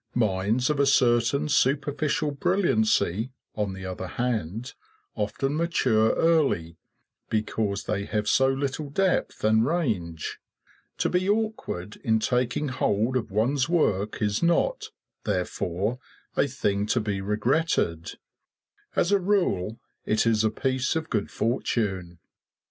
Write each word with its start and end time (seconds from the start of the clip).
Minds 0.15 0.71
of 0.71 0.79
a 0.79 0.87
certain 0.87 1.47
superficial 1.47 2.31
brilliancy, 2.31 3.33
on 3.53 3.73
the 3.73 3.85
other 3.85 4.07
hand, 4.07 4.73
often 5.13 5.55
mature 5.55 6.15
early 6.15 6.79
because 7.29 7.83
they 7.83 8.05
have 8.05 8.27
so 8.27 8.47
little 8.47 8.89
depth 8.89 9.43
and 9.43 9.63
range. 9.63 10.39
To 10.97 11.07
be 11.11 11.29
awkward 11.29 11.97
in 11.97 12.17
taking 12.17 12.69
hold 12.69 13.15
of 13.15 13.29
one's 13.29 13.69
work 13.69 14.23
is 14.23 14.41
not, 14.41 14.89
therefore, 15.23 15.99
a 16.35 16.47
thing 16.47 16.87
to 16.87 16.99
be 16.99 17.21
regretted; 17.21 18.13
as 18.95 19.11
a 19.11 19.19
rule 19.19 19.79
it 20.03 20.25
is 20.25 20.43
a 20.43 20.49
piece 20.49 20.95
of 20.95 21.11
good 21.11 21.29
fortune. 21.29 22.17